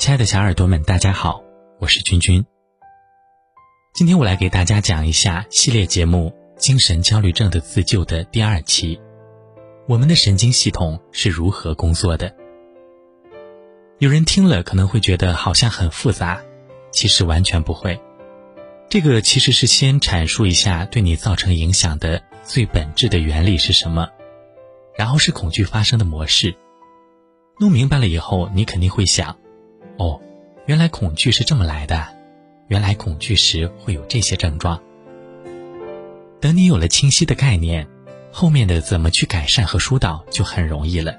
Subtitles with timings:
[0.00, 1.44] 亲爱的小耳朵们，大家好，
[1.78, 2.42] 我是君君。
[3.92, 8.98] 今天我来给大家讲一下系列节目《精神焦虑症的自救》的第二期。
[9.86, 12.34] 我们的神经系统是如何工作的？
[13.98, 16.40] 有人听了可能会觉得好像很复杂，
[16.90, 18.00] 其实完全不会。
[18.88, 24.08] 这个其实是先阐述一下对你造成影响的最本质的原理是什么，
[24.96, 26.56] 然后是恐惧发生的模式。
[27.58, 29.36] 弄明白了以后，你肯定会想。
[30.00, 30.18] 哦，
[30.64, 32.08] 原来恐惧是这么来的，
[32.68, 34.80] 原来恐惧时会有这些症状。
[36.40, 37.86] 等你有了清晰的概念，
[38.32, 41.14] 后面的怎么去改善和疏导就很容易了。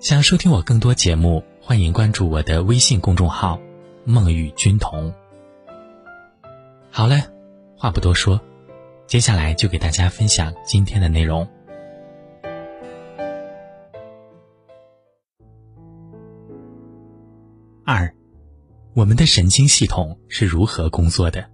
[0.00, 3.60] 想收听我更多节目，欢迎关注我的微信公众号
[4.06, 5.12] “梦与君同”。
[6.90, 7.26] 好了，
[7.76, 8.40] 话不多说，
[9.06, 11.46] 接下来就给大家分享今天的内容。
[17.84, 18.14] 二，
[18.94, 21.44] 我们的神经系统是如何工作的？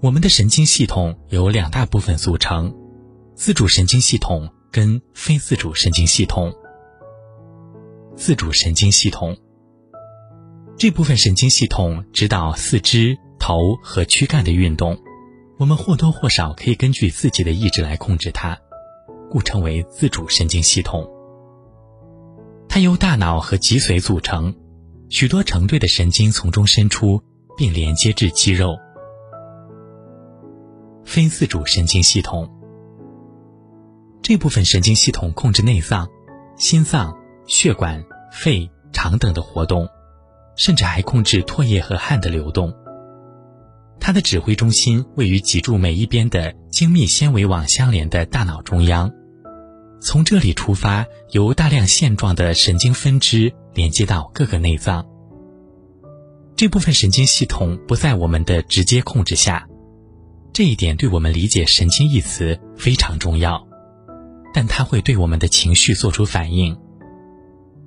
[0.00, 2.74] 我们的神经系统由两大部分组成：
[3.34, 6.50] 自主神经系统跟非自主神经系统。
[8.16, 9.36] 自主神经系统
[10.78, 14.98] 这部分神经系统指导四肢、头和躯干的运动，
[15.58, 18.58] 我们或多或少可以根据自己的意志来控制它，
[19.30, 21.06] 故称为自主神经系统。
[22.66, 24.56] 它由大脑和脊髓组成。
[25.10, 27.20] 许多成对的神经从中伸出，
[27.56, 28.78] 并连接至肌肉。
[31.04, 32.48] 非自主神经系统
[34.22, 36.08] 这部分神经系统控制内脏、
[36.56, 37.12] 心脏、
[37.46, 39.88] 血管、肺、肠等的活动，
[40.54, 42.72] 甚至还控制唾液和汗的流动。
[43.98, 49.10] 它的指挥中心位于脊柱每一边的精密纤维网相连的大脑中央。
[50.00, 55.04] 从这里出发，由大量线状的神经分支连接到各个内脏。
[56.60, 59.66] 这部分神经系统不在我们的直接控制下，
[60.52, 63.66] 这一点对我们理解“神经”一词非常重要。
[64.52, 66.78] 但它会对我们的情绪做出反应。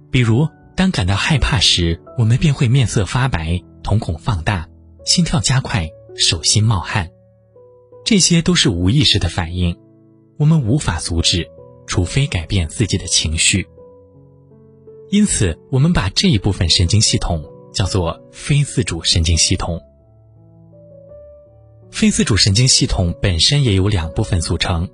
[0.09, 4.67] 比如，当感到害怕时，我们便会面色发白、瞳孔放大、
[5.05, 7.11] 心跳加快、手心冒汗，
[8.03, 9.77] 这些都是无意识的反应，
[10.39, 11.47] 我们无法阻止。
[11.85, 13.67] 除非改变自己的情绪，
[15.11, 19.81] 因此我们把这一部分神经系统叫做非自主神经系统。
[21.91, 24.89] 非自主神经系统本身也有两部分组成：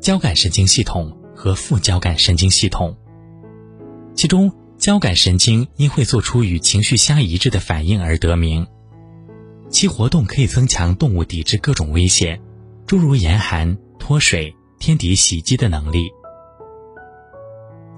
[0.00, 2.96] 交感神经系统和副交感神经系统。
[4.14, 8.66] 其中，交感神经因会做出与情绪相一致的反应而得名，
[9.70, 12.40] 其活动可以增强动物抵制各种危险，
[12.86, 14.54] 诸如严寒、脱水。
[14.78, 16.10] 天敌袭击的能力。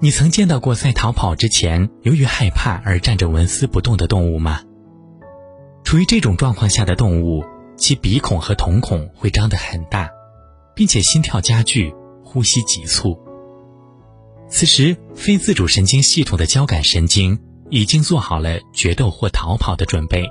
[0.01, 4.61] 你曾见到过在逃跑之前由于害怕而站着纹丝不动的动物吗？
[5.83, 7.45] 处于这种状况下的动物，
[7.77, 10.09] 其鼻孔和瞳孔会张得很大，
[10.75, 13.17] 并且心跳加剧，呼吸急促。
[14.49, 17.39] 此时，非自主神经系统的交感神经
[17.69, 20.25] 已经做好了决斗或逃跑的准备。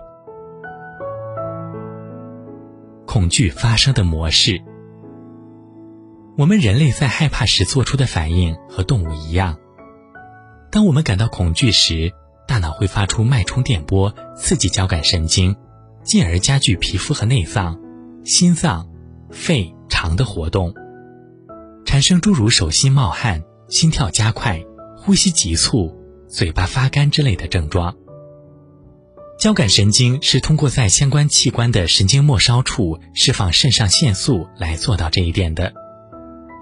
[3.07, 4.63] 恐惧发生的模式。
[6.37, 9.57] 我们人类在害怕时做出的反应和动物一样。
[10.73, 12.13] 当我们感到恐惧时，
[12.49, 15.55] 大脑会发出脉冲电波，刺激交感神经，
[16.03, 17.79] 进而加剧皮肤和内脏、
[18.25, 18.89] 心脏、
[19.31, 20.75] 肺、肠的活动，
[21.85, 24.61] 产生诸如手心冒汗、心跳加快、
[24.97, 25.97] 呼吸急促、
[26.27, 27.97] 嘴巴发干之类的症状。
[29.39, 35.73] 交感神经是通过在相关器官的神经末梢处释放肾上腺素来做到这一点的。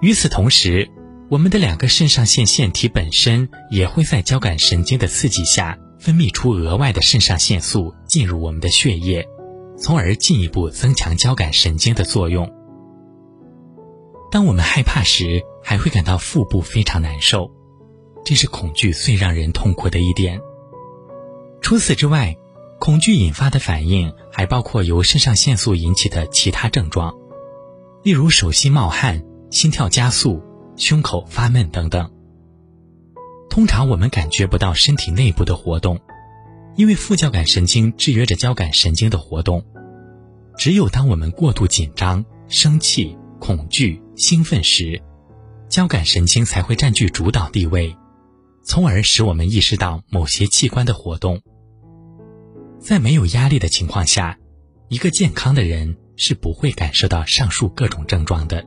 [0.03, 0.91] 与此同时，
[1.31, 9.25] 我们的两个肾上腺腺体本身也会在交感神经的刺激下分泌出额外的肾上腺素进入我们的血液，
[9.79, 12.53] 从而进一步增强交感神经的作用。
[14.29, 17.49] 当我们害怕时，还会感到腹部非常难受，
[18.25, 20.41] 这是恐惧最让人痛苦的一点。
[21.61, 22.37] 除此之外，
[22.81, 27.15] 恐惧引发的反应还包括由肾上腺素引起的其他症状，
[28.03, 29.23] 例如手心冒汗。
[29.53, 30.43] 心跳加速、
[30.77, 32.11] 胸口发闷等等。
[33.51, 36.01] 通常我们感觉不到身体内部的活动，
[36.75, 39.63] 因为副交感神经制约着交感神经的活动。
[40.57, 45.01] 只有当我们过度紧张、生气、恐惧、兴奋时，
[45.69, 47.95] 交感神经才会占据主导地位，
[48.65, 51.43] 从而使我们意识到某些器官的活动。
[52.79, 54.39] 在没有压力的情况下，
[54.89, 58.67] 一个健康的人是不会感受到上述各种症状的。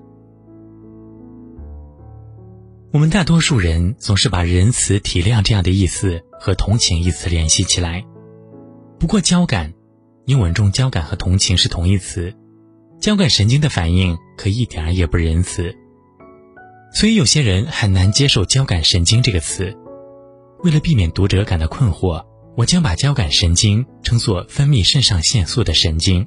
[2.95, 8.05] 我们大多数人总是把仁慈、体谅这样的意思和同情一词联系起来。
[8.97, 9.73] 不过，交感，
[10.23, 12.33] 英文中交感和同情是同义词，
[13.01, 15.75] 交感神经的反应可一点儿也不仁慈。
[16.93, 19.75] 所以，有些人很难接受“交感神经”这个词。
[20.63, 22.25] 为了避免读者感到困惑，
[22.55, 26.25] 我将把交感神经称作分泌肾上腺素的神经，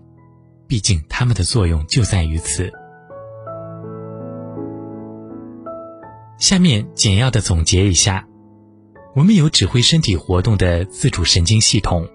[0.66, 2.70] 毕竟它们的作用就在于此。
[6.38, 8.24] 下面简要的总结一下：
[9.16, 12.06] 我们有指挥身体活动的自主神经系统，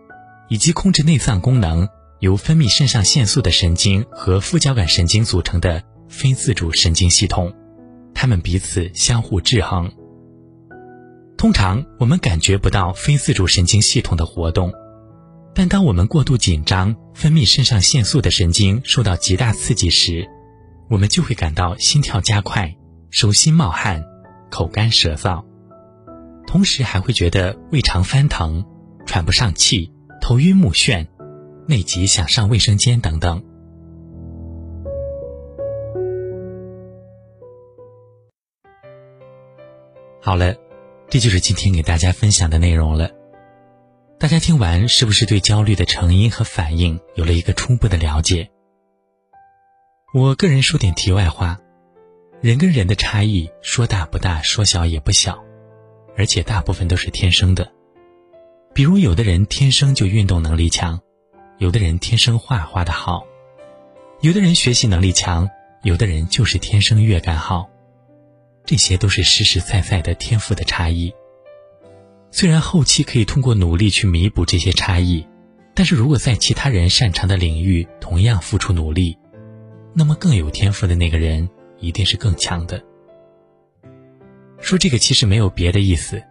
[0.47, 1.85] 以及控制内脏功能
[2.21, 7.53] 由分泌肾上腺素的神经和副交感神经组成的非自主神经系统，
[8.13, 9.91] 它们彼此相互制衡。
[11.37, 14.71] 通常我们感觉不到非自主神经系统的活动，
[15.53, 20.25] 但当我们过度紧张，分泌肾上腺素的神经受到极大刺激时，
[20.89, 22.73] 我们就会感到心跳加快、
[23.11, 24.01] 手心冒汗。
[24.53, 25.43] 口干舌燥，
[26.45, 28.63] 同时还会觉得胃肠翻腾、
[29.03, 29.91] 喘不上气、
[30.21, 31.07] 头晕目眩、
[31.67, 33.43] 内急想上卫生间等等。
[40.21, 40.55] 好了，
[41.09, 43.09] 这就是今天给大家分享的内容了。
[44.19, 48.51] 大家听完是不是对焦虑的成因和反应有了一个初步的了解？
[50.13, 51.59] 我个人说点题外话。
[52.43, 55.41] 人跟人的差异，说大不大，说小也不小，
[56.17, 57.71] 而且大部分都是天生的。
[58.73, 60.99] 比如，有的人天生就运动能力强，
[61.57, 63.25] 有的人天生画画的好，
[64.19, 65.49] 有的人学习能力强，
[65.83, 67.69] 有的人就是天生乐感好，
[68.65, 71.13] 这些都是实实在在的天赋的差异。
[72.29, 75.25] 虽然后期可以通过努力去弥补这些差异，
[75.73, 79.17] 但是如果在其他人擅长的领域同样付出努力，
[79.93, 81.49] 那么更有天赋的那个人。
[81.83, 82.81] 一定是更强的。
[84.59, 86.23] 说这个其实没有别的意思，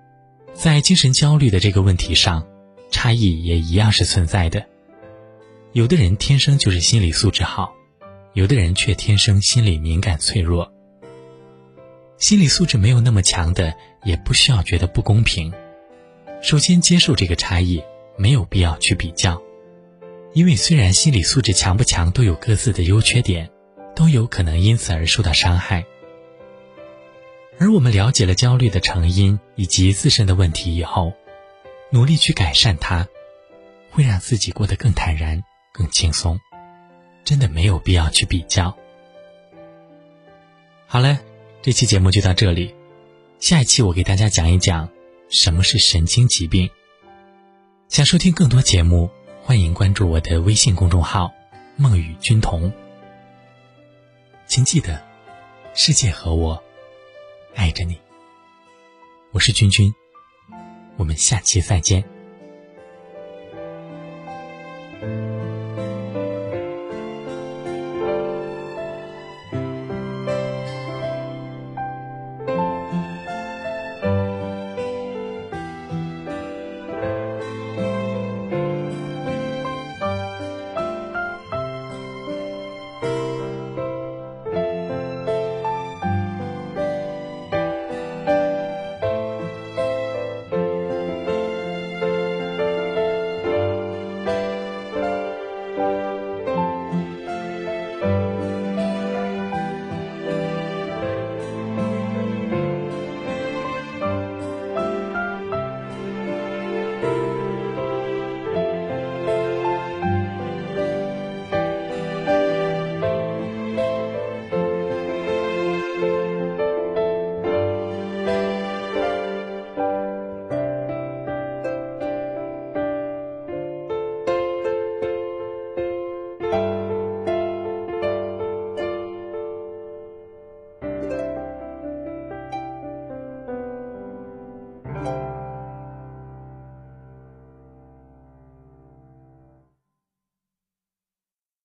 [0.55, 2.47] 在精神焦虑的这个问题上，
[2.91, 4.65] 差异也一样是存在的。
[5.73, 7.75] 有的人天生就是心理素质好，
[8.33, 10.73] 有的人却天生心理敏感脆弱。
[12.17, 15.53] 心理素质没有那么强的，也不需要觉得不公平。
[16.41, 17.83] 首先接受这个差异，
[18.17, 19.43] 没有必要去比较，
[20.33, 23.51] 因为虽然心理素质强不强都有各自的优缺点。
[23.95, 25.85] 都有可能因此而受到伤害，
[27.59, 31.13] 而我们了解了焦虑的成因以及自身的问题以后，
[31.91, 33.07] 努力去改善它，
[33.91, 35.43] 会让自己过得更坦然、
[35.73, 36.41] 更轻松。
[37.25, 38.77] 真的没有必要去比较。
[40.87, 41.21] 好了，
[41.63, 42.75] 这期节目就到这里，
[43.39, 44.89] 下一期我给大家讲一讲
[45.29, 46.69] 什么是神经疾病。
[47.89, 49.09] 想收听更多节目，
[49.41, 51.33] 欢迎关注我的微信公众号
[51.77, 52.73] “梦与君同”。
[54.65, 55.03] 记得，
[55.75, 56.63] 世界和我
[57.55, 57.99] 爱着你。
[59.31, 59.95] 我是君君，
[60.97, 62.12] 我们下期再见。